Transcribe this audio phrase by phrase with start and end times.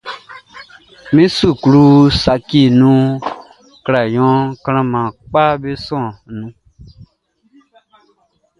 [1.13, 1.83] Min suklu
[2.21, 3.19] saciʼn nunʼn,
[3.85, 6.49] crayon klanman kpaʼm be sɔnnin.